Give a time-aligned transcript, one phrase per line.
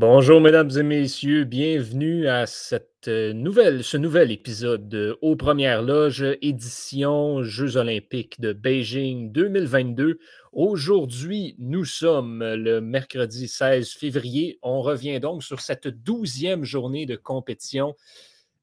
[0.00, 5.82] Bonjour mesdames et messieurs, bienvenue à cette euh, nouvelle, ce nouvel épisode de Aux Premières
[5.82, 10.18] Loges, édition Jeux olympiques de Beijing 2022.
[10.58, 14.58] Aujourd'hui, nous sommes le mercredi 16 février.
[14.60, 17.94] On revient donc sur cette douzième journée de compétition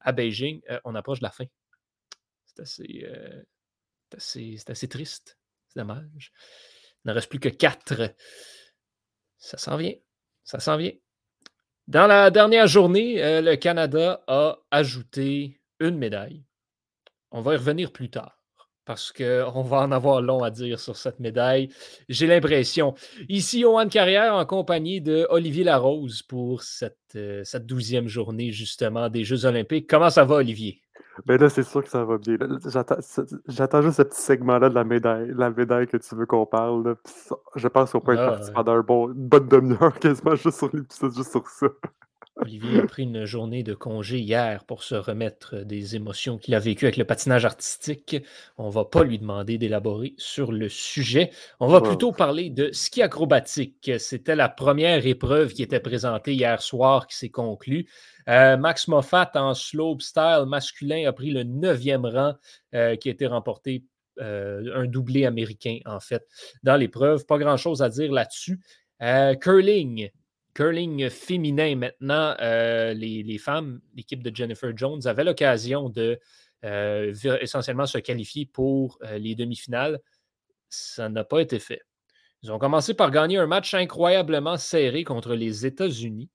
[0.01, 0.59] à Beijing.
[0.69, 1.45] Euh, on approche de la fin.
[2.47, 3.43] C'est assez, euh,
[4.67, 5.39] assez, triste.
[5.69, 6.33] C'est dommage.
[7.05, 8.13] Il ne reste plus que quatre.
[9.37, 9.95] Ça s'en vient.
[10.43, 10.91] Ça s'en vient.
[11.87, 16.43] Dans la dernière journée, euh, le Canada a ajouté une médaille.
[17.31, 18.34] On va y revenir plus tard
[18.85, 21.69] parce qu'on va en avoir long à dire sur cette médaille.
[22.07, 22.93] J'ai l'impression.
[23.27, 29.09] Ici, Johan Carrière en compagnie de Olivier Larose pour cette, euh, cette douzième journée justement
[29.09, 29.87] des Jeux olympiques.
[29.89, 30.81] Comment ça va, Olivier?
[31.25, 32.37] Ben là, c'est sûr que ça va bien.
[33.47, 36.95] J'attends juste ce petit segment-là de la médaille, la médaille que tu veux qu'on parle.
[37.55, 41.31] Je pense qu'on peut être parti pendant une bonne demi-heure quasiment juste sur l'épisode, juste
[41.31, 41.67] sur ça.
[42.37, 46.59] Olivier a pris une journée de congé hier pour se remettre des émotions qu'il a
[46.59, 48.17] vécues avec le patinage artistique.
[48.57, 51.31] On ne va pas lui demander d'élaborer sur le sujet.
[51.61, 53.89] On va plutôt parler de ski acrobatique.
[53.99, 57.87] C'était la première épreuve qui était présentée hier soir qui s'est conclue.
[58.27, 62.33] Euh, Max Moffat en slope style masculin a pris le neuvième rang
[62.73, 63.85] euh, qui a été remporté,
[64.19, 66.27] euh, un doublé américain en fait,
[66.63, 67.25] dans l'épreuve.
[67.25, 68.59] Pas grand-chose à dire là-dessus.
[69.39, 70.09] curling,
[70.55, 76.19] curling féminin maintenant, les, femmes, l'équipe de Jennifer Jones, avaient l'occasion de
[76.63, 79.99] essentiellement se qualifier pour les demi-finales.
[80.69, 81.81] Ça n'a pas été fait.
[82.45, 86.29] Ils ont commencé par gagner un match incroyablement serré contre les États-Unis.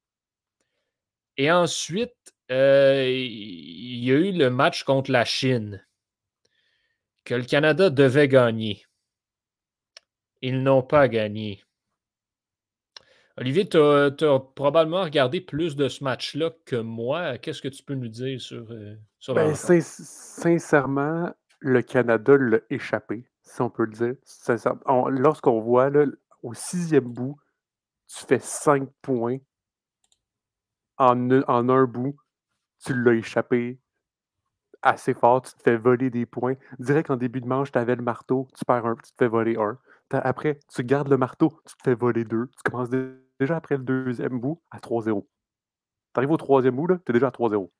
[1.36, 5.86] Et ensuite, euh, il y a eu le match contre la Chine
[7.24, 8.84] que le Canada devait gagner.
[10.42, 11.62] Ils n'ont pas gagné.
[13.40, 17.38] Olivier, tu as, probablement regardé plus de ce match-là que moi.
[17.38, 23.24] Qu'est-ce que tu peux nous dire sur, euh, sur ben, Sincèrement, le Canada l'a échappé,
[23.42, 24.14] si on peut le dire.
[25.08, 26.04] Lorsqu'on voit là,
[26.42, 27.38] au sixième bout,
[28.08, 29.38] tu fais cinq points
[30.98, 32.16] en, un bout,
[32.84, 33.80] tu l'as échappé
[34.82, 36.56] assez fort, tu te fais voler des points.
[36.78, 39.28] Direct en début de manche, tu avais le marteau, tu perds un, tu te fais
[39.28, 39.78] voler un.
[40.12, 42.48] Après, tu gardes le marteau, tu te fais voler deux.
[42.56, 45.22] Tu commences déjà après le deuxième bout à 3-0.
[45.22, 47.70] Tu arrives au troisième bout, tu es déjà à 3-0.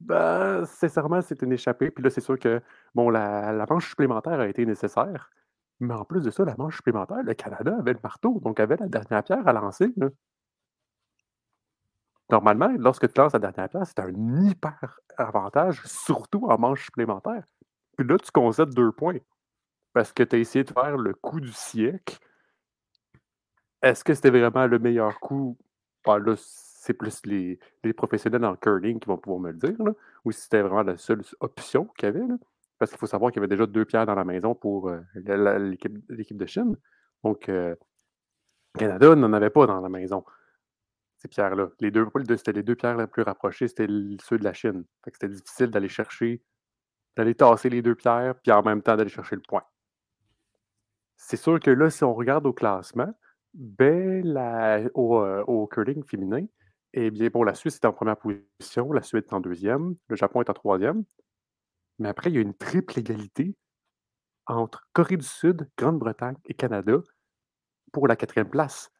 [0.00, 1.90] Ben, sincèrement, c'est une échappée.
[1.90, 2.60] Puis là, c'est sûr que
[2.94, 5.30] bon, la, la, manche supplémentaire a été nécessaire.
[5.80, 8.76] Mais en plus de ça, la manche supplémentaire, le Canada avait le marteau, donc avait
[8.76, 9.92] la dernière pierre à lancer.
[12.30, 17.44] Normalement, lorsque tu lances la dernière place, c'est un hyper avantage, surtout en manche supplémentaire.
[17.96, 19.18] Puis là, tu concèdes deux points
[19.96, 22.18] parce que tu as essayé de faire le coup du siècle.
[23.80, 25.56] Est-ce que c'était vraiment le meilleur coup?
[26.04, 27.58] Ben là, c'est plus les,
[27.94, 29.74] professionnels en curling qui vont pouvoir me le dire,
[30.26, 32.26] ou si c'était vraiment la seule option qu'il y avait.
[32.76, 35.00] Parce qu'il faut savoir qu'il y avait déjà deux pierres dans la maison pour euh,
[35.14, 36.76] l'équipe de Chine.
[37.24, 37.74] Donc, euh,
[38.78, 40.26] Canada n'en avait pas dans la maison
[41.16, 41.70] ces pierres-là.
[41.80, 43.88] Les deux, c'était les deux pierres les plus rapprochées, c'était
[44.22, 44.84] ceux de la Chine.
[45.06, 46.42] c'était difficile d'aller chercher,
[47.16, 49.64] d'aller tasser les deux pierres, puis en même temps d'aller chercher le point.
[51.16, 53.12] C'est sûr que là, si on regarde au classement,
[53.54, 56.44] ben, au, euh, au, curling féminin,
[56.92, 60.16] eh bien, pour la Suisse est en première position, la Suède est en deuxième, le
[60.16, 61.04] Japon est en troisième.
[61.98, 63.56] Mais après, il y a une triple égalité
[64.46, 66.98] entre Corée du Sud, Grande-Bretagne et Canada
[67.92, 68.90] pour la quatrième place.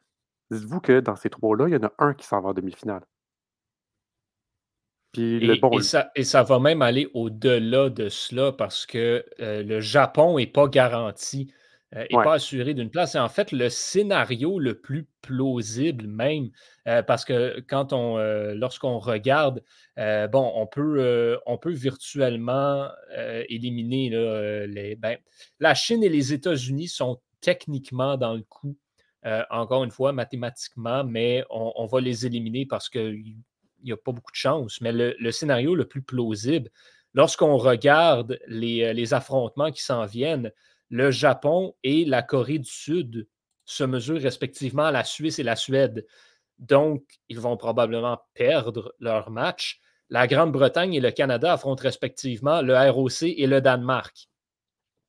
[0.49, 3.03] Dites-vous que dans ces trois-là, il y en a un qui s'en va en demi-finale.
[5.13, 9.63] Puis et, bon, ça, et, ça, va même aller au-delà de cela parce que euh,
[9.63, 11.51] le Japon n'est pas garanti,
[11.93, 13.15] n'est euh, pas assuré d'une place.
[13.15, 16.49] Et en fait, le scénario le plus plausible même,
[16.87, 18.17] euh, parce que quand on,
[18.53, 19.63] lorsqu'on regarde,
[19.97, 22.89] bon, on peut, on peut virtuellement
[23.49, 24.09] éliminer
[24.67, 24.95] les.
[24.95, 25.17] Ben,
[25.59, 28.75] la Chine et les États-Unis sont techniquement dans le coup
[29.27, 33.35] euh, encore une fois, mathématiquement, mais on, va les éliminer parce qu'il
[33.83, 34.79] n'y a pas beaucoup de chance.
[34.79, 36.69] Mais le, scénario le plus plausible,
[37.13, 40.51] lorsqu'on regarde les, euh, les affrontements qui s'en viennent,
[40.89, 43.27] le Japon et la Corée du Sud
[43.65, 46.05] se mesurent respectivement à la Suisse et la Suède.
[46.59, 49.79] Donc, ils vont probablement perdre leur match.
[50.09, 54.29] La Grande-Bretagne et le Canada affrontent respectivement le ROC et le Danemark.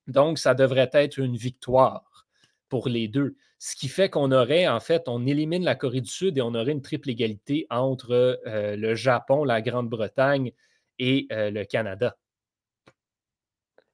[0.09, 2.27] Donc, ça devrait être une victoire
[2.69, 3.37] pour les deux.
[3.59, 6.55] Ce qui fait qu'on aurait, en fait, on élimine la Corée du Sud et on
[6.55, 10.53] aurait une triple égalité entre euh, le Japon, la Grande-Bretagne
[10.99, 12.17] et euh, le Canada.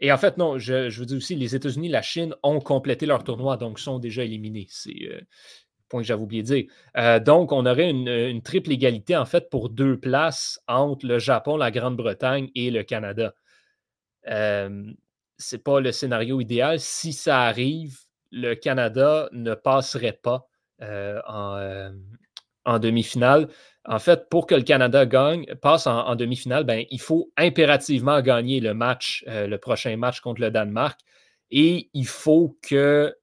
[0.00, 3.06] Et en fait, non, je, je, vous dis aussi, les États-Unis, la Chine ont complété
[3.06, 4.66] leur tournoi, donc sont déjà éliminés.
[4.68, 5.26] C'est le
[5.88, 7.20] point que j'avais oublié de dire.
[7.20, 11.70] donc, on aurait une, triple égalité, en fait, pour deux places entre le Japon, la
[11.70, 13.34] Grande-Bretagne et le Canada.
[14.28, 14.92] Euh,
[15.38, 16.80] c'est pas le scénario idéal.
[16.80, 17.98] Si ça arrive,
[18.30, 20.48] le Canada ne passerait pas
[20.82, 21.92] euh, euh,
[22.64, 23.48] en, demi-finale.
[23.86, 28.60] En fait, pour que le Canada gagne, passe en, demi-finale, ben, il faut impérativement gagner
[28.60, 30.98] le match, euh, le prochain match contre le Danemark.
[31.50, 33.14] Et il faut que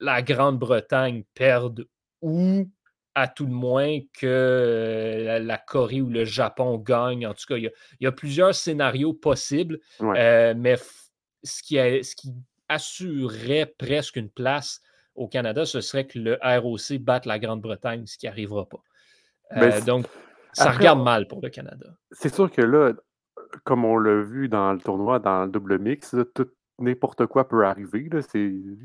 [0.00, 1.86] la Grande-Bretagne perde
[2.22, 2.68] ou
[3.14, 7.26] à tout le moins que la, Corée ou le Japon gagnent.
[7.26, 7.70] En tout cas, il
[8.00, 10.76] y a, plusieurs scénarios possibles, mais
[11.44, 12.32] ce qui, ce qui
[12.68, 14.80] assurerait presque une place
[15.14, 18.82] au Canada, ce serait que le ROC batte la Grande-Bretagne, ce qui n'arrivera pas.
[19.54, 20.06] Ben, euh, donc,
[20.52, 21.86] ça regarde mal pour le Canada.
[22.12, 22.92] C'est sûr que là,
[23.64, 26.14] comme on l'a vu dans le tournoi, dans le double mix,
[26.78, 28.08] n'importe quoi peut arriver.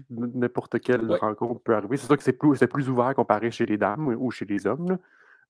[0.09, 1.97] N'importe quelle rencontre peut arriver.
[1.97, 4.97] C'est sûr que c'est plus, plus ouvert comparé chez les dames ou chez les hommes.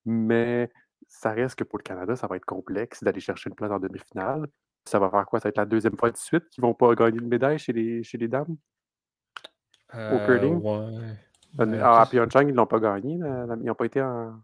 [0.06, 0.70] mais
[1.08, 3.80] ça reste que pour le Canada, ça va être complexe d'aller chercher une place en
[3.80, 4.48] demi-finale.
[4.86, 5.40] Ça va faire quoi?
[5.40, 7.60] Ça va être la deuxième fois de suite qu'ils ne vont pas gagner de médaille
[7.60, 8.56] chez les, chez les dames?
[9.94, 10.62] Au euh, curling?
[10.62, 11.80] Ouais.
[11.80, 13.14] à Pyeongchang, ils ne l'ont pas gagné.
[13.14, 14.36] ils n'ont pas été en.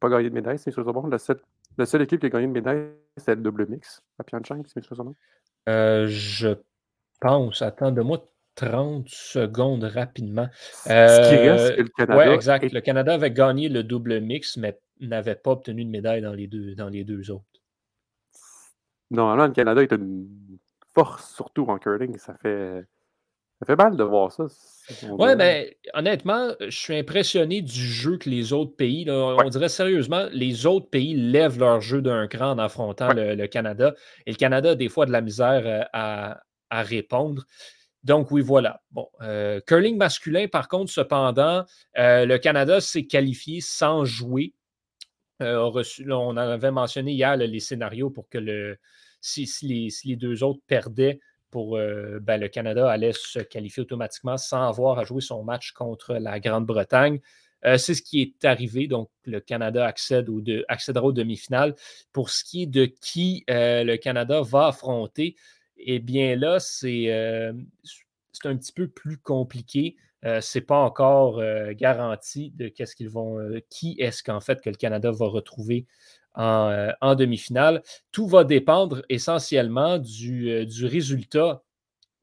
[0.00, 1.06] Pas gagné de médaille, c'est sur bon.
[1.06, 1.40] La seule,
[1.76, 4.82] la seule équipe qui a gagné une médaille, c'est le double mix à Pyeongchang, c'est
[4.82, 4.96] sur
[5.68, 6.56] euh, Je
[7.20, 7.62] pense.
[7.62, 8.24] Attends, de moi
[8.54, 10.48] 30 secondes rapidement.
[10.84, 12.28] Ce qui reste, c'est le Canada.
[12.28, 12.72] Oui, exact.
[12.72, 16.46] Le Canada avait gagné le double mix, mais n'avait pas obtenu de médaille dans les
[16.46, 17.44] deux, dans les deux autres.
[19.10, 20.58] Normalement, le Canada est une
[20.94, 22.16] force, surtout en curling.
[22.18, 22.84] Ça fait,
[23.62, 24.46] ça fait mal de voir ça.
[25.04, 29.08] Oui, mais ben, honnêtement, je suis impressionné du jeu que les autres pays.
[29.08, 33.94] On dirait sérieusement, les autres pays lèvent leur jeu d'un cran en affrontant le, Canada.
[34.26, 37.44] Et le Canada a des fois de la misère euh, à, répondre.
[38.02, 38.82] Donc, oui, voilà.
[38.90, 41.64] Bon, euh, curling masculin, par contre, cependant,
[41.98, 44.54] euh, le Canada s'est qualifié sans jouer.
[45.38, 48.76] reçu, on avait mentionné hier les scénarios pour que le,
[49.20, 49.48] si,
[50.04, 51.20] les, deux autres perdaient,
[51.52, 55.72] pour euh, ben, le Canada allait se qualifier automatiquement sans avoir à jouer son match
[55.72, 57.20] contre la Grande-Bretagne.
[57.64, 58.88] Euh, c'est ce qui est arrivé.
[58.88, 61.76] Donc, le Canada accède au de, accédera aux demi-finales.
[62.10, 65.36] Pour ce qui est de qui euh, le Canada va affronter,
[65.76, 69.96] eh bien là, c'est un petit peu plus compliqué.
[70.24, 73.38] Ce n'est pas encore garanti de qu'est-ce qu'ils vont,
[73.68, 75.86] qui est-ce qu'en fait que le Canada va retrouver
[76.38, 77.82] euh, en, demi-finale.
[78.10, 81.62] Tout va dépendre essentiellement du, euh, résultat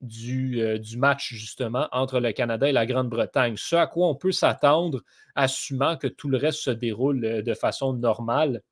[0.02, 3.56] du, euh, du, match, justement, entre le Canada et la Grande-Bretagne.
[3.58, 5.04] Ce à quoi on peut s'attendre,
[5.36, 8.64] assumant que tout le reste se déroule de façon normale.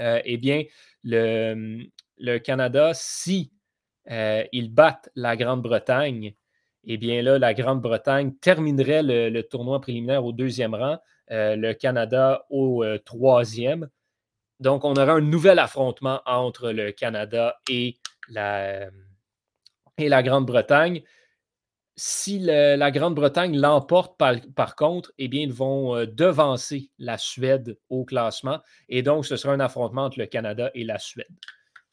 [0.00, 0.64] eh bien,
[1.04, 1.86] le,
[2.18, 3.52] le Canada, si
[4.08, 6.34] ils battent la Grande-Bretagne,
[6.84, 10.98] eh bien là, la Grande-Bretagne terminerait le, tournoi préliminaire au deuxième rang,
[11.28, 13.90] le Canada au troisième.
[14.60, 17.98] Donc, on aura un nouvel affrontement entre le Canada et
[18.28, 18.88] la,
[19.98, 21.02] et la Grande-Bretagne.
[21.98, 24.20] Si la Grande-Bretagne l'emporte
[24.54, 28.60] par, contre, eh bien, ils vont euh, devancer la Suède au classement.
[28.88, 31.26] Et donc, ce sera un affrontement entre le Canada et la Suède.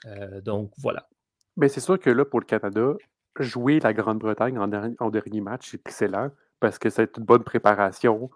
[0.05, 1.07] Euh, donc, voilà.
[1.55, 2.95] Mais c'est sûr que là, pour le Canada,
[3.39, 8.29] jouer la Grande-Bretagne en, en, dernier match, c'est excellent parce que c'est une bonne préparation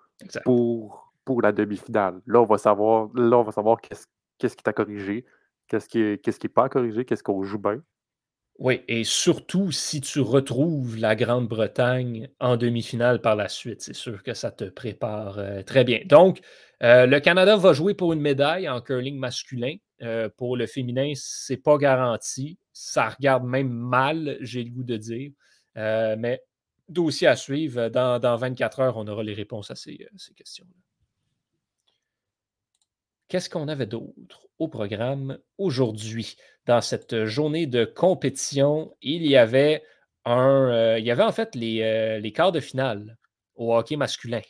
[0.43, 2.21] pour, pour la demi-finale.
[2.25, 4.05] Là, on va savoir, là, on va savoir qu'est-ce
[4.37, 5.25] qu'est-ce qui t'a corrigé,
[5.67, 7.81] qu'est-ce qui n'est pas corrigé, qu'est-ce qu'on joue bien?
[8.59, 14.23] Oui, et surtout si tu retrouves la Grande-Bretagne en demi-finale par la suite, c'est sûr
[14.23, 15.99] que ça te prépare euh, très bien.
[16.05, 16.41] Donc,
[16.81, 19.75] euh, le Canada va jouer pour une médaille en curling masculin.
[20.01, 22.57] Euh, pour le féminin, ce n'est pas garanti.
[22.73, 25.31] Ça regarde même mal, j'ai le goût de dire.
[25.75, 26.41] mais
[26.89, 27.89] dossier à suivre.
[27.89, 30.86] Dans, dans, 24 heures, on aura les réponses à ces, ces questions-là.
[33.27, 36.37] Qu'est-ce qu'on avait d'autre au programme aujourd'hui?
[36.65, 39.83] Dans cette journée de compétition, il y avait
[40.23, 40.71] un.
[40.71, 43.17] Euh, il y avait en fait les, euh, les, quarts de finale
[43.55, 44.41] au hockey masculin.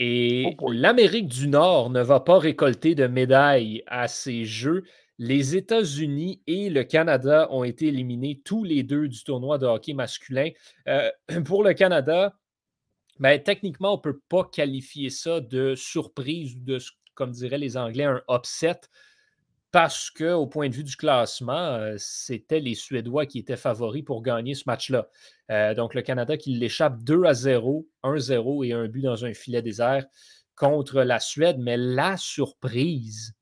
[0.00, 4.82] Et oh l'Amérique du Nord ne va pas récolter de médailles à ces Jeux.
[5.18, 9.92] Les États-Unis et le Canada ont été éliminés tous les deux du tournoi de hockey
[9.92, 10.50] masculin.
[10.88, 11.10] Euh,
[11.44, 12.34] pour le Canada,
[13.20, 16.78] ben, techniquement, on ne peut pas qualifier ça de surprise ou de
[17.20, 18.80] comme diraient les Anglais, un upset.
[19.72, 24.54] parce qu'au point de vue du classement, c'était les Suédois qui étaient favoris pour gagner
[24.54, 25.06] ce match-là.
[25.74, 29.60] donc, le Canada qui l'échappe 2 à 0, 1-0 et un but dans un filet
[29.60, 30.06] désert
[30.56, 31.58] contre la Suède.
[31.58, 33.34] Mais la surprise,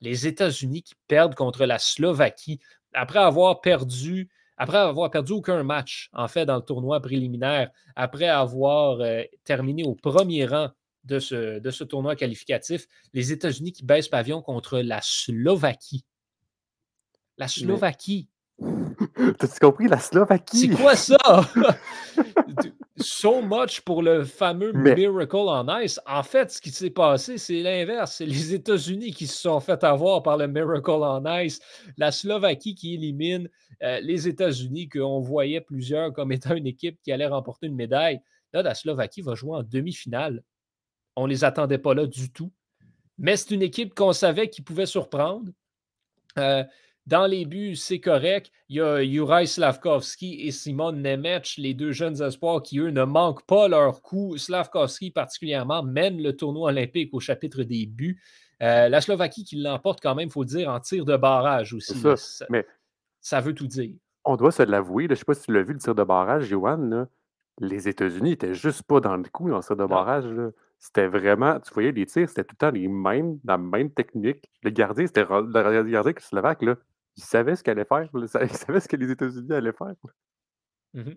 [0.00, 2.60] les États-Unis qui perdent contre la Slovaquie
[2.94, 8.28] après avoir perdu après avoir perdu aucun match, en fait, dans le tournoi préliminaire, après
[8.28, 10.68] avoir euh, terminé au premier rang
[11.04, 16.04] de ce, de ce tournoi qualificatif, les États-Unis qui baissent pavillon contre la Slovaquie.
[17.38, 18.28] La Slovaquie.
[18.58, 19.88] T'as-tu compris?
[19.88, 20.58] La Slovaquie?
[20.58, 21.16] C'est quoi ça?
[22.96, 26.00] so much pour le fameux Miracle on Ice.
[26.06, 28.16] En fait, ce qui s'est passé, c'est l'inverse.
[28.16, 31.60] C'est les États-Unis qui se sont fait avoir par le Miracle on Ice.
[31.96, 33.48] La Slovaquie qui élimine
[33.82, 38.20] euh, les États-Unis, qu'on voyait plusieurs comme étant une équipe qui allait remporter une médaille.
[38.52, 40.42] Là, la Slovaquie va jouer en demi-finale.
[41.20, 42.50] On ne les attendait pas là du tout.
[43.18, 45.52] Mais c'est une équipe qu'on savait qui pouvait surprendre.
[46.38, 46.64] Euh,
[47.06, 48.50] dans les buts, c'est correct.
[48.70, 53.04] Il y a Juraj Slavkovski et Simon Nemec, les deux jeunes espoirs qui, eux, ne
[53.04, 54.38] manquent pas leur coup.
[54.38, 58.18] Slavkovski, particulièrement, mène le tournoi olympique au chapitre des buts.
[58.62, 61.98] Euh, la Slovaquie qui l'emporte quand même, il faut dire, en tir de barrage aussi.
[62.16, 62.66] Ça, mais
[63.20, 63.94] ça veut tout dire.
[64.24, 65.04] On doit se l'avouer.
[65.04, 67.06] Je ne sais pas si tu l'as vu, le tir de barrage, Johan.
[67.60, 70.24] les États-Unis n'étaient juste pas dans le coup dans le tir de barrage.
[70.80, 74.50] C'était vraiment, tu voyais les tirs, c'était tout le temps les mêmes, la même technique.
[74.62, 76.76] Le gardien, c'était le gardien slovaque, là
[77.16, 78.08] ils savaient ce qu'elle faire.
[78.14, 79.94] Ils savaient ce que les États-Unis allaient faire.
[80.94, 81.12] Mmh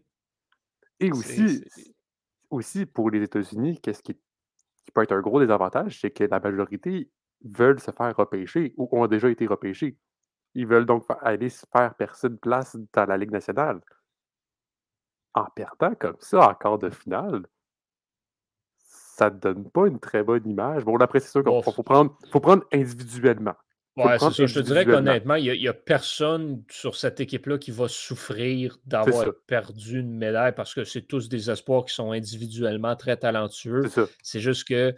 [0.99, 1.63] Et aussi,
[2.49, 4.19] aussi, pour les États-Unis, qu'est-ce qui,
[4.93, 7.09] peut être un gros désavantage, c'est que la majorité
[7.43, 9.97] veulent se faire repêcher ou ont déjà été repêchés.
[10.53, 13.81] Ils veulent donc aller se faire percer de place dans la Ligue nationale.
[15.33, 17.47] En perdant comme ça en quart de finale,
[19.15, 20.83] ça ne donne pas une très bonne image.
[20.83, 23.53] Bon, d'après, c'est sûr qu'il faut, prendre, faut prendre individuellement.
[23.95, 24.45] Ouais, c'est ça.
[24.47, 29.27] Je te dirais qu'honnêtement, il n'y a, personne sur cette équipe-là qui va souffrir d'avoir
[29.45, 33.83] perdu une médaille parce que c'est tous des espoirs qui sont individuellement très talentueux.
[34.23, 34.95] C'est juste que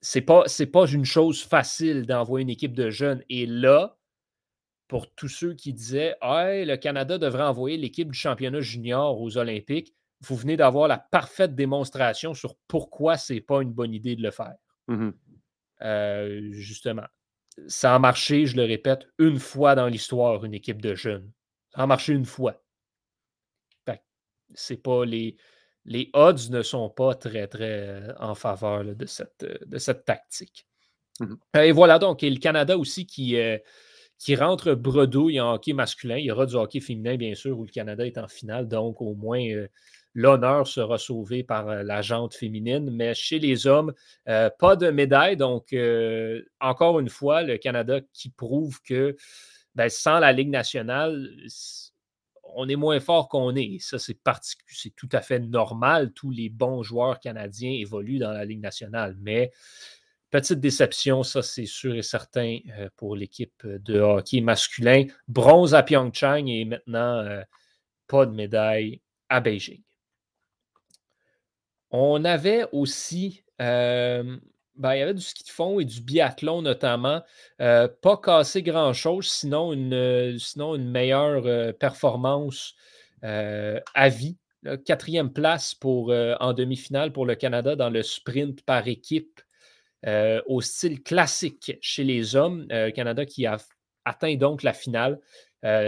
[0.00, 3.22] c'est pas, pas une chose facile d'envoyer une équipe de jeunes.
[3.28, 3.98] Et là,
[4.88, 9.36] pour tous ceux qui disaient hey, le Canada devrait envoyer l'équipe du championnat junior aux
[9.36, 14.22] Olympiques, vous venez d'avoir la parfaite démonstration sur pourquoi c'est pas une bonne idée de
[14.22, 14.56] le faire.
[14.88, 15.10] Mmh
[15.82, 17.06] euh, justement
[17.68, 21.30] ça a marché, je le répète, une fois dans l'histoire, une équipe de jeunes.
[21.74, 22.62] Ça a marché une fois.
[24.54, 25.36] C'est pas les,
[25.86, 30.04] les odds ne sont pas très, très euh, en faveur de, cette, euh, de cette
[30.04, 30.66] tactique.
[31.20, 33.38] Mmh euh, et voilà donc, et le Canada aussi qui,
[34.18, 36.18] qui rentre bredouille en hockey masculin.
[36.18, 39.00] Il y aura du hockey féminin, bien sûr, où le Canada est en finale, donc
[39.00, 39.42] au moins
[40.14, 42.90] l'honneur sera sauvé par euh, la jante féminine.
[42.90, 43.92] Mais chez les hommes,
[44.28, 45.36] euh, pas de médaille.
[45.36, 49.16] Donc, euh, encore une fois, le Canada qui prouve que
[49.74, 51.30] ben, sans la Ligue nationale,
[52.54, 53.78] on est moins fort qu'on est.
[53.80, 54.18] Ça, c'est
[54.66, 56.12] c'est tout à fait normal.
[56.12, 59.16] Tous les bons joueurs canadiens évoluent dans la Ligue nationale.
[59.20, 59.50] Mais
[60.30, 62.58] petite déception, ça, c'est sûr et certain
[62.96, 65.06] pour l'équipe de hockey masculin.
[65.28, 67.42] Bronze à Pyeongchang et maintenant
[68.06, 69.00] pas de médaille
[69.30, 69.82] à Beijing.
[71.92, 74.38] On avait aussi, euh,
[74.76, 77.22] ben, il y avait du ski de fond et du biathlon notamment.
[77.60, 82.74] Euh, pas cassé grand-chose, sinon une, une meilleure euh, performance
[83.22, 84.36] à vie.
[84.84, 89.40] quatrième place en demi-finale pour le Canada dans le sprint par équipe
[90.48, 92.66] au style classique chez les hommes.
[92.96, 93.58] Canada qui a
[94.04, 95.20] atteint donc la finale.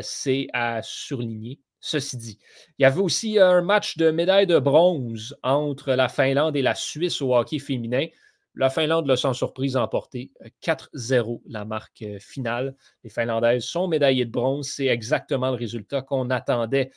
[0.01, 1.59] C'est à surligner.
[1.87, 2.39] Ceci dit,
[2.79, 6.75] il y avait aussi un match de médaille de bronze entre la Finlande et la
[6.75, 8.07] Suisse au hockey féminin.
[8.55, 12.75] La Finlande l'a sans surprise emporté 4-0 la marque euh, finale.
[13.03, 14.71] Les Finlandaises sont médaillées de bronze.
[14.71, 16.91] C'est exactement le résultat qu'on attendait.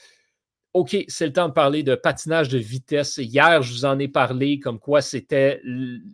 [0.72, 3.18] OK, c'est le temps de parler de patinage de vitesse.
[3.18, 5.60] Hier, je vous en ai parlé comme quoi c'était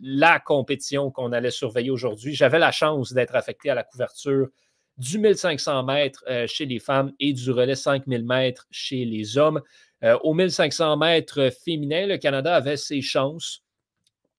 [0.02, 2.34] la compétition qu'on allait surveiller aujourd'hui.
[2.34, 4.48] J'avais la chance d'être affecté à la couverture
[4.96, 9.60] du 1500 mètres euh, chez les femmes et du relais 5000 mètres chez les hommes.
[10.02, 13.62] Euh, au 1500 mètres féminin, le Canada avait ses chances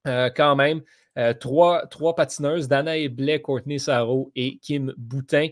[0.07, 0.81] euh, quand même.
[1.39, 5.47] trois, patineuses, Dana Eblay, Courtney Sarro et Kim Boutin.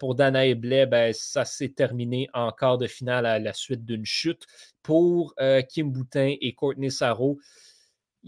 [0.00, 4.04] pour Dana Eblay, ben, ça s'est terminé en quart de finale à la suite d'une
[4.04, 4.44] chute.
[4.82, 5.34] Pour
[5.68, 7.38] Kim Boutin et Courtney Sarro,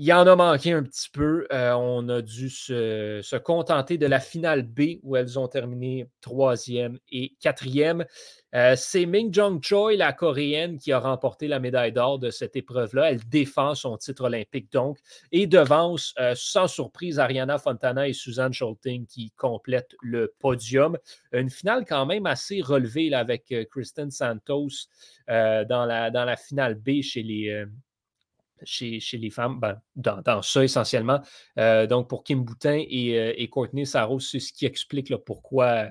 [0.00, 1.44] il en a manqué un petit peu.
[1.52, 7.00] Euh, on a dû se, contenter de la finale B où elles ont terminé troisième
[7.10, 8.04] et quatrième.
[8.54, 12.54] Euh, c'est Ming Jong Choi, la coréenne, qui a remporté la médaille d'or de cette
[12.54, 13.10] épreuve-là.
[13.10, 14.98] Elle défend son titre olympique donc
[15.32, 20.96] et devance euh, sans surprise Ariana Fontana et Suzanne Scholting qui complètent le podium.
[21.32, 24.86] Une finale quand même assez relevée avec Kristen Santos
[25.26, 27.66] dans la finale B chez les
[28.64, 31.20] chez, les femmes, ben, dans, ça essentiellement.
[31.58, 35.88] Euh, donc pour Kim Boutin et, euh, Courtney Saros, c'est ce qui explique pourquoi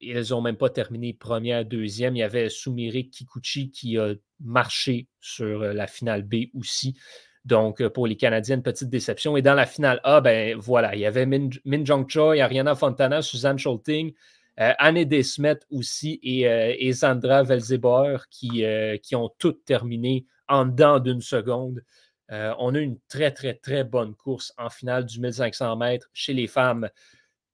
[0.00, 2.16] ils n'ont même pas terminé première, deuxième.
[2.16, 6.96] Il y avait Sumire Kikuchi qui a marché sur euh, la finale B aussi.
[7.44, 9.36] Donc, pour les Canadiens, petite déception.
[9.36, 13.20] Et dans la finale A, ben voilà, il y avait Min, Jong Choi, Ariana Fontana,
[13.20, 14.14] Suzanne Scholting,
[14.56, 18.64] Anne Desmet aussi et, et Sandra Velzebauer qui,
[19.02, 21.82] qui ont toutes terminé en dedans d'une seconde.
[22.30, 26.32] Euh, on a une très, très, très bonne course en finale du 1500 mètres chez
[26.32, 26.88] les femmes.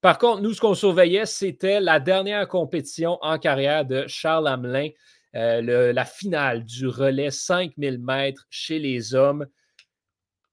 [0.01, 4.89] Par contre, nous, ce qu'on surveillait, c'était la dernière compétition en carrière de Charles Hamelin,
[5.35, 9.47] euh, la finale du relais 5000 mètres chez les hommes.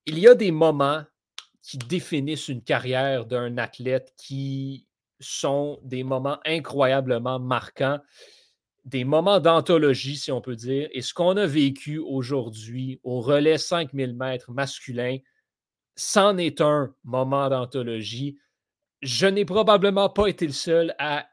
[0.06, 1.04] Il y a des moments
[1.62, 4.88] qui définissent une carrière d'un athlète qui
[5.20, 8.00] sont des moments incroyablement marquants
[8.88, 10.88] des moments d'anthologie, si on peut dire.
[10.94, 15.18] Et ce qu'on a vécu aujourd'hui au relais 5000 mètres masculin,
[15.96, 18.38] c'en est un moment d'anthologie.
[19.02, 21.28] Je n'ai probablement pas été le seul à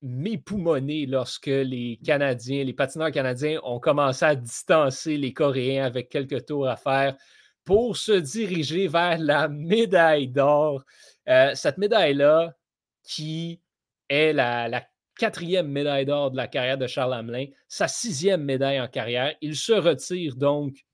[0.00, 6.46] m'époumoner lorsque les Canadiens, les patineurs canadiens ont commencé à distancer les Coréens avec quelques
[6.46, 7.16] tours à faire
[7.64, 10.84] pour se diriger vers la médaille d'or.
[11.28, 12.54] Euh, cette médaille-là,
[13.02, 13.60] qui
[14.08, 14.84] est la, la
[15.18, 19.34] quatrième médaille d'or de la carrière de Charles Hamelin, sa sixième médaille en carrière.
[19.40, 20.84] Il se retire donc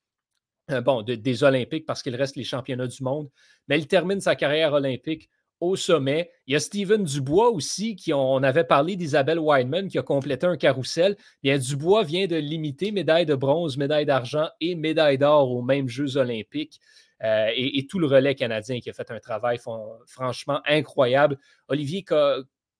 [0.70, 3.28] euh, des Olympiques parce qu'il reste les championnats du monde,
[3.68, 6.30] mais il termine sa carrière olympique au sommet.
[6.46, 10.46] Il y a Steven Dubois aussi, qui on avait parlé d'Isabelle Wideman, qui a complété
[10.46, 11.16] un carrousel.
[11.42, 15.88] Bien, Dubois vient de limiter médaille de bronze, médaille d'argent et médaille d'or aux mêmes
[15.88, 16.80] Jeux olympiques.
[17.24, 19.58] Euh, et, tout le relais canadien qui a fait un travail
[20.06, 21.36] franchement incroyable.
[21.66, 22.04] Olivier,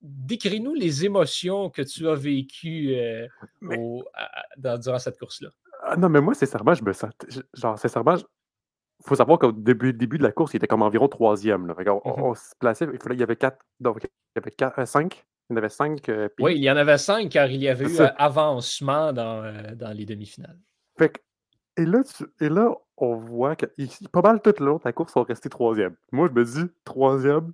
[0.01, 3.27] décris-nous les émotions que tu as vécues euh,
[3.61, 5.49] durant cette course-là.
[5.83, 7.11] Ah non, mais moi, sincèrement, je me sens.
[7.53, 11.07] Genre, sincèrement, il faut savoir qu'au début, début de la course, il était comme environ
[11.07, 11.67] troisième.
[11.67, 11.73] Là.
[11.73, 12.01] Mm-hmm.
[12.03, 13.59] on, se plaçait, il, fallait, il y avait quatre.
[13.79, 15.25] Donc, il y avait quatre, euh, cinq.
[15.49, 16.09] Il y en avait cinq.
[16.09, 19.75] Euh, oui, il y en avait cinq car il y avait eu un avancement dans,
[19.75, 20.59] dans les demi-finales.
[20.97, 21.23] Fait
[21.77, 22.01] et, là,
[22.41, 23.65] et là, on voit que
[24.11, 25.95] pas mal toute l'autre, la course sont restés troisième.
[26.11, 27.53] Moi, je me dis, troisième,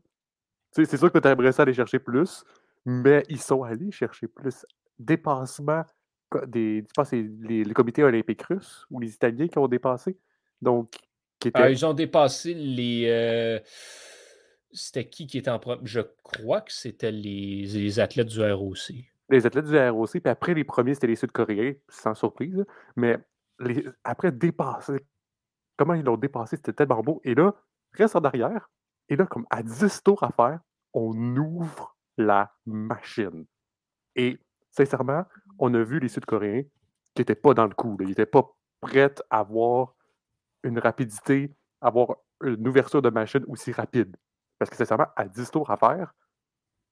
[0.84, 2.44] c'est sûr que tu aimerais ça aller chercher plus,
[2.86, 4.66] mais ils sont allés chercher plus.
[5.00, 5.84] Dépassement
[6.48, 6.84] des.
[6.88, 10.18] Tu penses c'est les, les, comités olympiques russes ou les Italiens qui ont dépassé?
[10.62, 10.92] Donc,
[11.40, 13.06] qui ah, ils ont dépassé les.
[13.08, 13.60] Euh,
[14.72, 15.82] c'était qui qui était en premier?
[15.84, 18.92] Je crois que c'était les, les, athlètes du ROC.
[19.30, 22.66] Les athlètes du ROC, puis après les premiers, c'était les Sud-Coréens, sans surprise.
[22.96, 23.18] Mais
[23.60, 25.06] les, après, dépasser.
[25.78, 26.58] Comment ils l'ont dépassé?
[26.58, 27.22] C'était tellement beau.
[27.24, 27.54] Et là,
[27.94, 28.70] reste en arrière,
[29.10, 30.60] et là, comme à 10 tours à faire,
[30.94, 33.46] on ouvre la machine.
[34.16, 34.40] Et
[34.72, 35.26] sincèrement,
[35.60, 36.64] on a vu les Sud-Coréens
[37.14, 37.98] qui n'étaient pas dans le coup.
[38.00, 38.50] Ils n'étaient pas
[38.82, 39.96] prêts à avoir
[40.64, 44.16] une rapidité, à avoir une ouverture de machine aussi rapide.
[44.58, 46.14] Parce que sincèrement, à 10 tours à faire,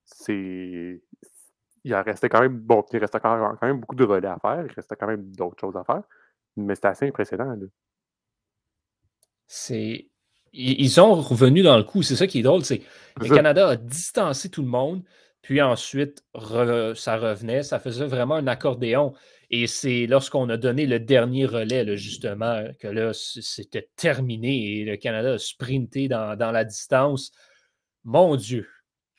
[0.05, 1.01] c'est.
[1.85, 2.59] Il restait quand même.
[2.59, 5.59] Bon, il restait quand même, beaucoup de relais à faire, il restait quand même d'autres
[5.59, 6.03] choses à faire.
[6.55, 7.57] Mais c'était assez impressionnant.
[9.47, 10.09] C'est
[10.53, 12.03] ils ont revenu dans le coup.
[12.03, 12.63] C'est ça qui est drôle.
[12.63, 12.81] C'est
[13.19, 15.03] le Canada a distancé tout le monde,
[15.41, 17.63] puis ensuite, ça revenait.
[17.63, 19.13] Ça faisait vraiment un accordéon.
[19.49, 24.97] Et c'est lorsqu'on a donné le dernier relais, justement, que là, c'était terminé et le
[24.97, 27.31] Canada a sprinté dans, la distance.
[28.03, 28.67] Mon Dieu,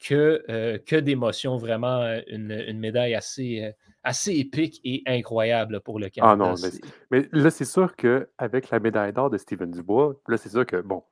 [0.03, 3.71] que, euh, que d'émotion, vraiment une, médaille assez, euh,
[4.03, 6.33] assez épique et incroyable pour le Canada.
[6.33, 6.71] Ah non, mais,
[7.11, 10.81] mais là, c'est sûr qu'avec la médaille d'or de Steven Dubois, là, c'est sûr que,
[10.81, 11.05] bon,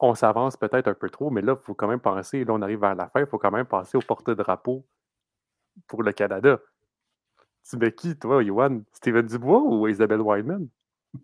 [0.00, 2.62] on s'avance peut-être un peu trop, mais là, il faut quand même penser, là, on
[2.62, 4.86] arrive vers la fin, il faut quand même penser au porte-drapeau
[5.86, 6.60] pour le Canada.
[7.68, 8.82] Tu mets qui, toi, Yohan?
[8.92, 10.68] Steven Dubois ou Isabelle Wineman?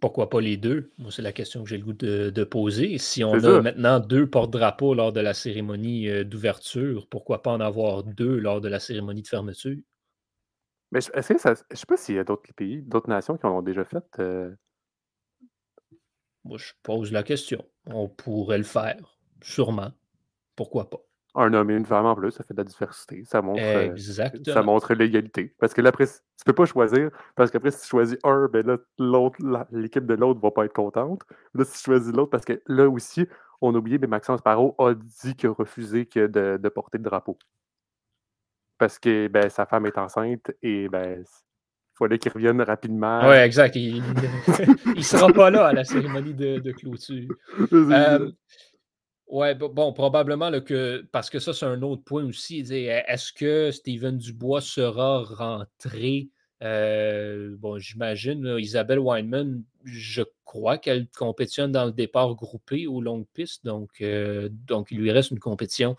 [0.00, 0.92] Pourquoi pas les deux?
[0.98, 2.96] Moi, c'est la question que j'ai le goût de, poser.
[2.98, 7.60] Si on a maintenant deux porte-drapeaux lors de la cérémonie euh, d'ouverture, pourquoi pas en
[7.60, 9.76] avoir deux lors de la cérémonie de fermeture?
[10.92, 11.54] Mais est-ce que ça.
[11.70, 14.04] Je sais pas s'il y a d'autres pays, d'autres nations qui en ont déjà fait.
[14.18, 14.54] Euh,
[16.50, 17.64] moi, je pose la question.
[17.86, 19.92] On pourrait le faire, sûrement.
[20.56, 20.98] Pourquoi pas?
[21.36, 23.22] Un homme et une femme en plus, ça fait de la diversité.
[23.24, 23.96] Ça montre, euh,
[24.44, 25.54] ça montre l'égalité.
[25.60, 27.10] Parce que là, après, tu peux pas choisir.
[27.36, 29.38] Parce qu'après, si tu choisis un, ben là, l'autre,
[29.70, 31.22] l'équipe de l'autre va pas être contente.
[31.54, 33.28] Là, si tu choisis l'autre, parce que là aussi,
[33.60, 36.98] on a oublié, mais Maxence Parot a dit qu'il a refusé que de, de, porter
[36.98, 37.38] le drapeau.
[38.76, 41.24] Parce que ben, sa femme est enceinte et ben,
[42.00, 43.28] fallait qu'il revienne rapidement.
[43.28, 43.76] Oui, exact.
[43.76, 44.02] Il
[44.96, 47.28] ne sera pas là à la cérémonie de, de clôture.
[47.72, 48.30] Euh,
[49.28, 52.60] oui, bon, probablement que, parce que ça, c'est un autre point aussi.
[52.60, 56.30] Est-ce que Steven Dubois sera rentré?
[56.62, 63.26] Euh, bon, j'imagine, Isabelle Weinman, je crois qu'elle compétitionne dans le départ groupé aux longues
[63.32, 65.96] pistes, donc, euh, donc il lui reste une compétition.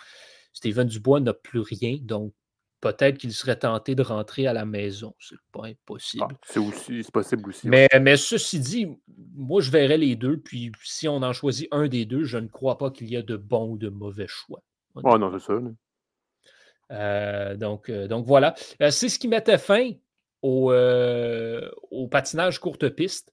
[0.54, 2.34] Steven Dubois n'a plus rien, donc
[2.82, 5.16] peut-être qu'il serait tenté de rentrer à la maison.
[5.20, 6.26] C'est pas impossible.
[6.30, 7.70] Ah, c'est aussi possible aussi.
[7.70, 8.88] Mais, mais, ceci dit,
[9.36, 10.38] moi, je verrais les deux.
[10.38, 13.22] Puis si on en choisit un des deux, je ne crois pas qu'il y a
[13.22, 14.62] de bons ou de mauvais choix.
[14.96, 15.54] Oh non, c'est ça.
[16.92, 18.56] Euh, donc, euh, donc voilà.
[18.82, 19.92] Euh, c'est ce qui mettait fin
[20.42, 20.74] au,
[21.92, 23.32] au patinage courte piste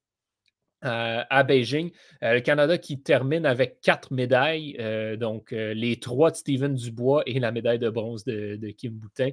[0.82, 1.90] à Beijing.
[2.22, 6.74] Euh, le Canada qui termine avec quatre médailles, euh, donc euh, les trois de Steven
[6.74, 9.30] Dubois et la médaille de bronze de, Kim Boutin.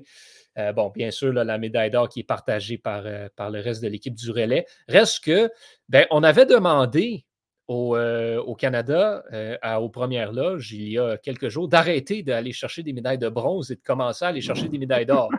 [0.73, 3.03] bon, bien sûr, la médaille d'or qui est partagée par,
[3.36, 4.65] par le reste de l'équipe du relais.
[4.88, 5.51] Reste que,
[5.89, 7.25] ben, on avait demandé
[7.67, 12.84] euh, au, Canada, euh, aux premières loges, il y a quelques jours, d'arrêter d'aller chercher
[12.84, 15.32] des médailles de bronze et de commencer à aller chercher des médailles d'or.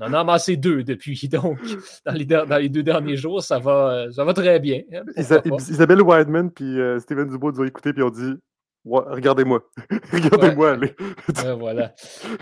[0.00, 1.28] On en a amassé deux depuis.
[1.32, 1.58] Donc,
[2.04, 4.82] dans les, dans les deux derniers jours, ça va, ça va très bien.
[4.92, 8.34] Hein, Isabelle Wideman puis euh, Steven Dubois nous ont écouté et ont dit
[8.90, 9.62] regardez-moi.
[10.12, 10.94] regardez-moi, allez.
[11.58, 11.94] voilà.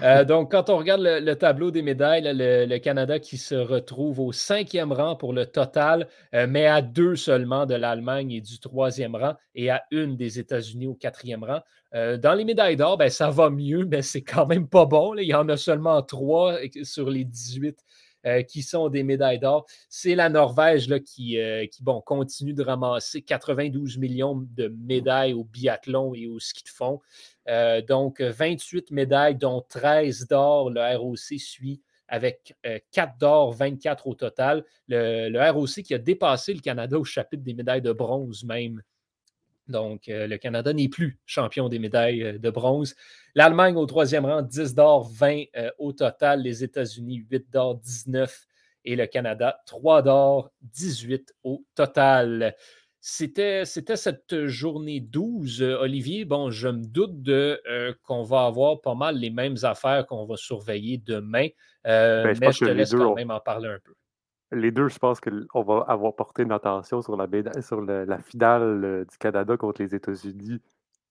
[0.02, 4.32] Euh, donc, quand on regarde le, tableau des médailles, le, Canada qui se retrouve au
[4.32, 9.16] cinquième rang pour le total, euh, mais à deux seulement de l'Allemagne et du troisième
[9.16, 11.60] rang, et à une des États-Unis au quatrième rang.
[11.94, 15.14] Euh, dans les médailles d'or, ben, ça va mieux, mais c'est quand même pas bon.
[15.16, 17.78] Il y en a seulement trois sur les 18
[18.26, 19.66] euh, qui sont des médailles d'or.
[19.88, 21.64] C'est la Norvège qui, euh,
[22.04, 27.00] continue de ramasser 92 millions de médailles au biathlon et au ski de fond.
[27.48, 30.70] Euh, donc, 28 médailles, dont 13 d'or.
[30.70, 32.56] Le ROC suit avec
[32.90, 34.64] 4 d'or, 24 au total.
[34.88, 38.82] Le, ROC qui a dépassé le Canada au chapitre des médailles de bronze même
[39.68, 42.94] donc, euh, le Canada n'est plus champion des médailles euh, de bronze.
[43.34, 46.42] L'Allemagne au troisième rang, 10 d'or, 20 euh, au total.
[46.42, 48.46] Les États-Unis, 8 d'or, 19.
[48.84, 52.54] Et le Canada, 3 d'or, 18 au total.
[53.00, 56.24] C'était, cette journée 12, Olivier.
[56.24, 57.60] Bon, je me doute de,
[58.04, 61.48] qu'on va avoir pas mal les mêmes affaires qu'on va surveiller demain.
[61.84, 63.94] Ben, mais je te laisse quand même en parler un peu
[64.52, 67.26] les deux, je pense qu'on va avoir porté une attention sur la,
[67.62, 70.60] sur la finale euh, du Canada contre les États-Unis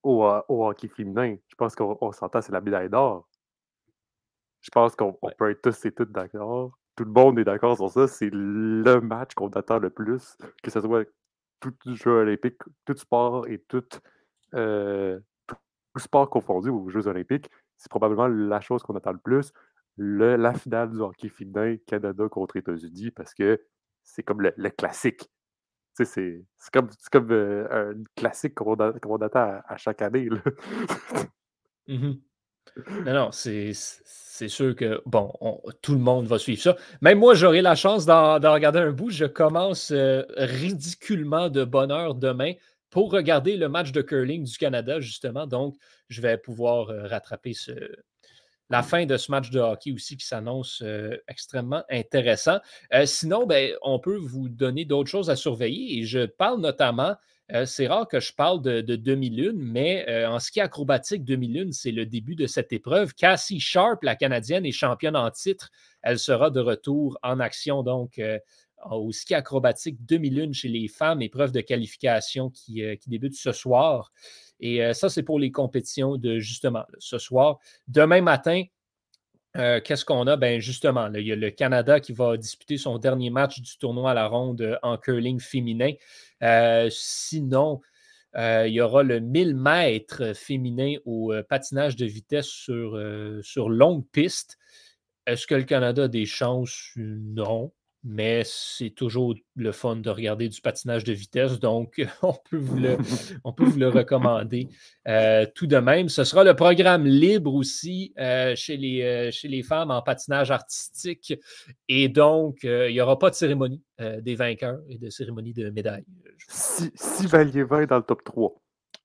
[0.04, 1.36] au, euh, au, hockey féminin.
[1.48, 3.28] Je pense qu'on s'entend, c'est la médaille d'or.
[4.62, 6.72] Je pense qu'on peut être tous et toutes d'accord.
[6.96, 8.08] Tout le monde est d'accord sur ça.
[8.08, 11.06] C'est le match qu'on attend le plus, que ce soit
[11.60, 13.84] tout jeu olympique, tout sport et tout,
[14.54, 15.58] euh, tout
[15.98, 17.50] sport confondu aux Jeux olympiques.
[17.78, 19.52] C'est probablement la chose qu'on attend le plus
[19.98, 23.62] la finale du hockey féminin Canada contre États-Unis parce que
[24.04, 25.30] c'est comme le, classique.
[25.94, 30.30] C'est comme, comme euh, un classique qu'on attend à, chaque année.
[31.88, 32.14] Mmh
[33.06, 35.32] non, non, c'est sûr que, bon,
[35.82, 36.76] tout le monde va suivre ça.
[37.00, 39.12] Même moi, j'aurai la chance d'en regarder un bout.
[39.12, 42.54] Je commence euh, ridiculement de bonne heure demain
[42.90, 45.48] pour regarder le match de curling du Canada, justement.
[45.48, 45.76] Donc,
[46.10, 47.72] je vais pouvoir euh, rattraper ce,
[48.70, 52.60] la fin de ce match de hockey aussi qui s'annonce euh, extrêmement intéressant.
[52.94, 57.16] Euh, sinon, ben, on peut vous donner d'autres choses à surveiller et je parle notamment,
[57.54, 62.06] euh, c'est rare que je parle de, demi-lune, mais en ski acrobatique demi-lune, c'est le
[62.06, 63.14] début de cette épreuve.
[63.14, 65.70] Cassie Sharp, la Canadienne, est championne en titre.
[66.02, 68.20] Elle sera de retour en action donc
[68.90, 74.12] au ski acrobatique demi-lune chez les femmes, épreuve de qualification qui, qui débute ce soir.
[74.60, 77.60] Et euh, ça, c'est pour les compétitions de justement ce soir.
[77.88, 78.64] Demain matin,
[79.58, 80.36] euh, qu'est-ce qu'on a?
[80.38, 84.12] Ben justement, il y a le Canada qui va disputer son dernier match du tournoi
[84.12, 85.92] à la ronde euh, en curling féminin.
[86.90, 87.82] sinon,
[88.38, 93.02] il y aura le 1000 mètres féminin au patinage de vitesse sur,
[93.42, 94.58] sur longue piste.
[95.26, 96.92] Est-ce que le Canada a des chances?
[96.98, 97.72] Non
[98.08, 102.78] mais c'est toujours le fun de regarder du patinage de vitesse, donc on peut vous
[102.78, 102.98] le,
[103.44, 104.70] on peut vous le recommander
[105.08, 106.08] euh, tout de même.
[106.08, 110.52] Ce sera le programme libre aussi euh, chez, les, euh, chez les femmes en patinage
[110.52, 111.34] artistique,
[111.90, 113.82] et donc il n'y aura pas de cérémonie
[114.22, 116.06] des vainqueurs et de cérémonie de médailles.
[116.48, 118.54] Si, si Valier va dans le top 3.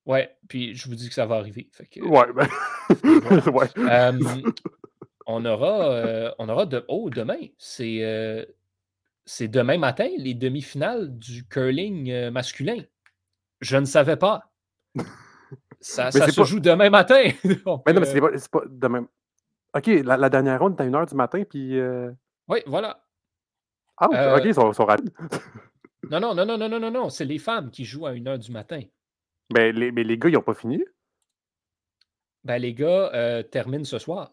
[0.04, 1.70] Ouais, puis je vous dis que ça va arriver.
[1.96, 2.48] ouais, ben...
[5.26, 6.84] on aura, on aura de...
[6.88, 8.46] Oh, demain, c'est
[9.24, 12.82] c'est demain matin les demi-finales du curling masculin.
[13.60, 14.50] Je ne savais pas.
[15.80, 17.22] Ça, se joue demain matin.
[17.44, 19.06] mais non, mais c'est pas, pas, demain.
[19.74, 21.78] OK, la, dernière ronde, t'as une heure du matin, puis.
[22.48, 23.04] Oui, voilà.
[23.96, 25.12] Ah, OK, ils sont, sont rapides.
[26.10, 27.08] non, non, non, non, non, non, non, non.
[27.10, 28.80] C'est les femmes qui jouent à une heure du matin.
[29.52, 30.82] Ben, les, mais les gars, ils n'ont pas fini?
[32.44, 34.32] Ben, les gars euh, terminent ce soir.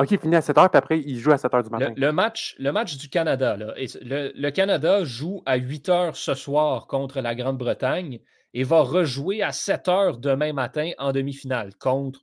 [0.00, 1.92] OK, ils finissent à 7 h, puis après, ils jouent à 7 h du matin.
[1.94, 6.86] Le, match, le match du Canada, là, le, Canada joue à 8 h ce soir
[6.86, 8.20] contre la Grande-Bretagne
[8.54, 12.20] et va rejouer à 7 h demain matin en demi-finale contre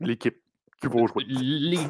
[0.00, 0.42] l'équipe
[0.80, 1.24] qui va jouer.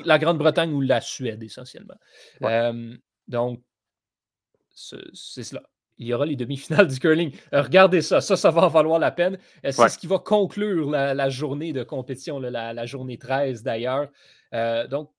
[0.05, 1.97] la Grande-Bretagne ou la Suède, essentiellement.
[2.43, 2.95] Euh,
[3.29, 3.63] donc,
[4.75, 5.63] c'est cela
[5.99, 7.33] il y aura les demi-finales du curling.
[7.53, 9.39] Euh, regardez ça, ça, ça va en valoir la peine.
[9.65, 14.09] Euh, c'est ce qui va conclure la, journée de compétition, la, journée 13 d'ailleurs.
[14.55, 15.11] Euh, donc,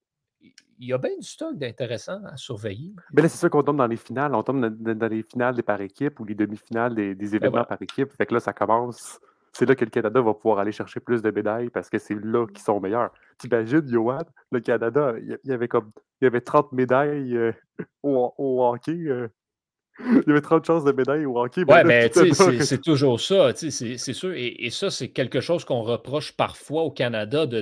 [0.80, 2.94] il y a bien du stock d'intéressant à surveiller.
[3.12, 4.36] Mais là, c'est sûr qu'on tombe dans les finales.
[4.36, 7.82] On tombe dans, les finales des par équipe ou les demi-finales des, ben événements par
[7.82, 8.12] équipe.
[8.14, 9.20] Fait que là, ça commence.
[9.54, 12.14] C'est là que le Canada va pouvoir aller chercher plus de médailles parce que c'est
[12.24, 13.12] là qu'ils sont meilleurs.
[13.40, 14.20] T'imagines, Johan,
[14.52, 17.36] le Canada, il y avait comme il y avait 30 médailles
[18.04, 19.08] au, hockey
[20.06, 21.64] il y avait 30 chances de médaille au hockey.
[21.68, 24.34] Oui, mais c'est toujours ça, c'est sûr.
[24.36, 27.62] Et, ça, c'est quelque chose qu'on reproche parfois au Canada de,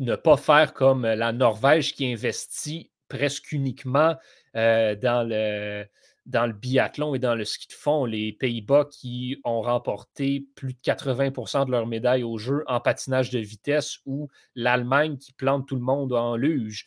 [0.00, 4.16] ne pas faire comme la Norvège qui investit presque uniquement
[4.56, 5.84] euh, dans, le,
[6.26, 8.04] dans le biathlon et dans le ski de fond.
[8.04, 13.30] Les Pays-Bas qui ont remporté plus de 80% de leurs médailles au jeu en patinage
[13.30, 16.86] de vitesse ou l'Allemagne qui plante tout le monde en luge.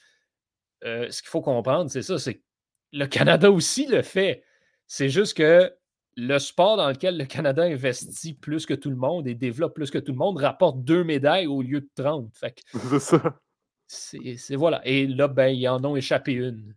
[0.83, 2.43] Euh, ce qu'il faut comprendre, c'est ça, c'est que
[2.91, 4.43] le Canada aussi le fait.
[4.87, 5.73] C'est juste que
[6.17, 9.91] le sport dans lequel le Canada investit plus que tout le monde et développe plus
[9.91, 12.31] que tout le monde rapporte deux médailles au lieu de 30.
[12.89, 13.39] C'est ça.
[13.87, 14.81] C'est voilà.
[14.85, 16.73] Et là, ben, ils en ont échappé une.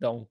[0.00, 0.28] Donc.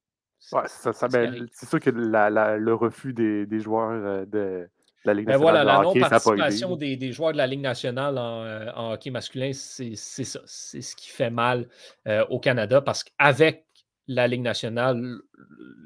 [0.51, 4.69] Ben, c'est sûr que le refus des, joueurs euh, de
[5.05, 5.41] la Ligue ben nationale.
[5.41, 10.41] voilà, la non-participation des, joueurs de la Ligue nationale en, euh, hockey masculin, c'est ça.
[10.45, 11.69] C'est ce qui fait mal
[12.09, 13.65] euh, au Canada parce qu'avec
[14.07, 15.19] la Ligue nationale,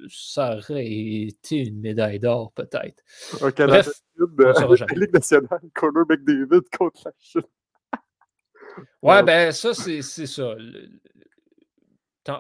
[0.10, 3.04] ça aurait été une médaille d'or, peut-être.
[3.40, 7.42] Bref, la Ligue nationale, Conor McDavid contre la Chine.
[9.02, 10.56] ouais, ben ça, c'est ça.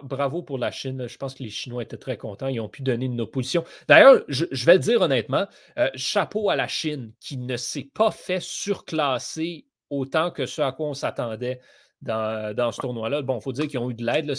[0.03, 1.07] Bravo pour la Chine.
[1.07, 2.47] Je pense que les Chinois étaient très contents.
[2.47, 3.63] Ils ont pu donner une opposition.
[3.87, 8.11] D'ailleurs, je, vais le dire honnêtement, euh, chapeau à la Chine qui ne s'est pas
[8.11, 11.61] fait surclasser autant que ce à quoi on s'attendait
[12.01, 13.21] dans, dans, ce tournoi-là.
[13.21, 14.33] Bon, il faut dire qu'ils ont eu de l'aide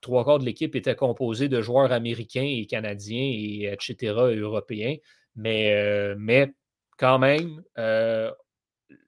[0.00, 4.96] trois quarts de l'équipe était composé de joueurs américains et canadiens, et etc., européens.
[5.36, 6.52] Mais, euh, mais
[6.96, 8.30] quand même, euh,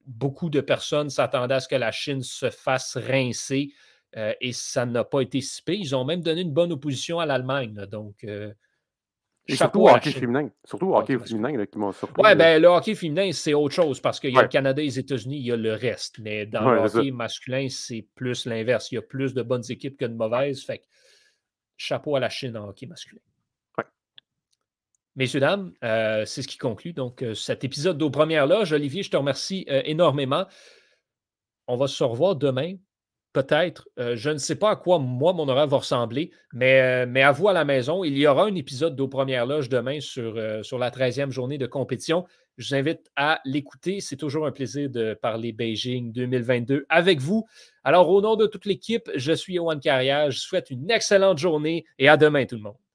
[0.07, 3.73] beaucoup de personnes s'attendaient à ce que la Chine se fasse rincer
[4.17, 7.27] euh, et ça n'a pas été si Ils ont même donné une bonne opposition à
[7.27, 7.75] l'Allemagne.
[7.91, 8.27] Donc,
[9.57, 10.51] surtout au hockey féminin.
[10.65, 12.23] Surtout au hockey féminin qui m'ont surpris.
[12.23, 14.87] Oui, ben, le hockey féminin, c'est autre chose parce qu'il y a le Canada et
[14.87, 16.19] les États-Unis, il y a le reste.
[16.19, 18.91] Mais dans le hockey masculin, c'est plus l'inverse.
[18.93, 20.65] Il y a plus de bonnes équipes que de mauvaises.
[20.65, 20.83] Fait
[21.77, 23.21] chapeau à la Chine en hockey masculin.
[25.17, 28.73] Messieurs, dames, euh, c'est ce qui conclut donc euh, cet épisode d'Aux Premières Loges.
[28.73, 30.47] Olivier, je te remercie euh, énormément.
[31.67, 32.77] On va se revoir demain
[33.33, 33.89] Peut-être.
[33.99, 37.31] Euh, je ne sais pas à quoi moi mon horaire va ressembler, mais, euh, à
[37.31, 40.63] vous à la maison, il y aura un épisode d'Aux Premières Loges demain sur, euh,
[40.79, 42.27] la 13e journée de compétition.
[42.59, 44.01] Je vous invite à l'écouter.
[44.01, 47.47] C'est toujours un plaisir de parler Beijing 2022 avec vous.
[47.85, 50.31] Alors, au nom de toute l'équipe, je suis Yohan Carrière.
[50.33, 52.90] Je souhaite une excellente journée et à demain tout le monde.